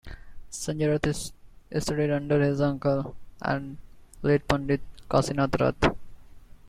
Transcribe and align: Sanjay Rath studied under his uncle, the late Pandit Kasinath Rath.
Sanjay 0.49 0.89
Rath 1.03 1.31
studied 1.79 2.09
under 2.09 2.41
his 2.41 2.59
uncle, 2.59 3.15
the 3.37 3.75
late 4.23 4.47
Pandit 4.47 4.81
Kasinath 5.07 5.59
Rath. 5.59 5.95